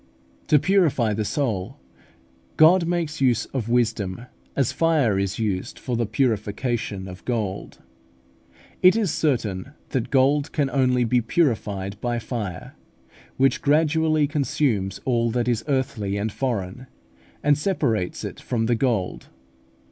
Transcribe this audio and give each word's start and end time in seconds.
To 0.47 0.57
purify 0.57 1.13
the 1.13 1.23
soul 1.23 1.77
God 2.57 2.87
makes 2.87 3.21
use 3.21 3.45
of 3.53 3.69
wisdom 3.69 4.25
as 4.55 4.71
fire 4.71 5.19
is 5.19 5.37
used 5.37 5.77
for 5.77 5.95
the 5.95 6.07
purification 6.07 7.07
of 7.07 7.23
gold. 7.23 7.83
It 8.81 8.95
is 8.95 9.11
certain 9.11 9.73
that 9.89 10.09
gold 10.09 10.51
can 10.53 10.71
only 10.71 11.03
be 11.03 11.21
purified 11.21 12.01
by 12.01 12.17
fire, 12.17 12.73
which 13.37 13.61
gradually 13.61 14.25
consumes 14.25 14.99
all 15.05 15.29
that 15.29 15.47
is 15.47 15.63
earthly 15.67 16.17
and 16.17 16.31
foreign, 16.31 16.87
and 17.43 17.55
separates 17.55 18.23
it 18.23 18.39
from 18.39 18.65
the 18.65 18.73
gold. 18.73 19.27